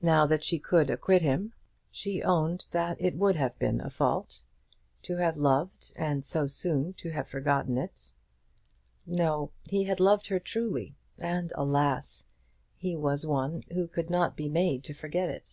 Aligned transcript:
Now 0.00 0.24
that 0.28 0.42
she 0.42 0.58
could 0.58 0.88
acquit 0.88 1.20
him, 1.20 1.52
she 1.90 2.22
owned 2.22 2.64
that 2.70 2.98
it 2.98 3.16
would 3.18 3.36
have 3.36 3.58
been 3.58 3.82
a 3.82 3.90
fault. 3.90 4.40
To 5.02 5.16
have 5.16 5.36
loved, 5.36 5.92
and 5.94 6.24
so 6.24 6.46
soon 6.46 6.94
to 6.94 7.10
have 7.10 7.28
forgotten 7.28 7.76
it! 7.76 8.10
No; 9.04 9.50
he 9.68 9.84
had 9.84 10.00
loved 10.00 10.28
her 10.28 10.40
truly, 10.40 10.96
and 11.18 11.52
alas! 11.54 12.24
he 12.78 12.96
was 12.96 13.26
one 13.26 13.60
who 13.74 13.88
could 13.88 14.08
not 14.08 14.38
be 14.38 14.48
made 14.48 14.84
to 14.84 14.94
forget 14.94 15.28
it. 15.28 15.50